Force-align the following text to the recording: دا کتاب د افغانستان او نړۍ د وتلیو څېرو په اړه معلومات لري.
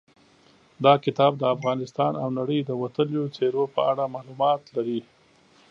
دا 0.85 0.93
کتاب 1.05 1.31
د 1.37 1.43
افغانستان 1.55 2.13
او 2.21 2.27
نړۍ 2.39 2.59
د 2.65 2.71
وتلیو 2.81 3.25
څېرو 3.35 3.63
په 3.75 3.81
اړه 3.91 4.03
معلومات 4.15 4.61
لري. 4.75 4.99